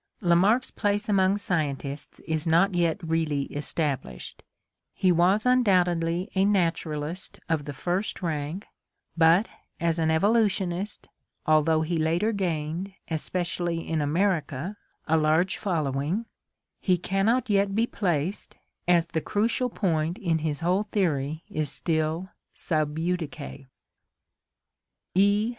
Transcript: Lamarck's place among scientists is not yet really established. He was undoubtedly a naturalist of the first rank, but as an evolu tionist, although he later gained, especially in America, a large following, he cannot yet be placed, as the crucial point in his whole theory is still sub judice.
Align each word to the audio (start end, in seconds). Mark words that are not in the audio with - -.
Lamarck's 0.19 0.71
place 0.71 1.07
among 1.07 1.37
scientists 1.37 2.19
is 2.21 2.47
not 2.47 2.73
yet 2.73 2.97
really 3.03 3.43
established. 3.53 4.41
He 4.95 5.11
was 5.11 5.45
undoubtedly 5.45 6.27
a 6.33 6.43
naturalist 6.43 7.39
of 7.47 7.65
the 7.65 7.73
first 7.73 8.23
rank, 8.23 8.65
but 9.15 9.47
as 9.79 9.99
an 9.99 10.09
evolu 10.09 10.45
tionist, 10.49 11.05
although 11.45 11.83
he 11.83 11.99
later 11.99 12.31
gained, 12.31 12.93
especially 13.11 13.87
in 13.87 14.01
America, 14.01 14.75
a 15.07 15.17
large 15.17 15.59
following, 15.59 16.25
he 16.79 16.97
cannot 16.97 17.47
yet 17.47 17.75
be 17.75 17.85
placed, 17.85 18.55
as 18.87 19.05
the 19.05 19.21
crucial 19.21 19.69
point 19.69 20.17
in 20.17 20.39
his 20.39 20.61
whole 20.61 20.87
theory 20.91 21.43
is 21.47 21.69
still 21.71 22.27
sub 22.53 22.97
judice. 22.97 23.67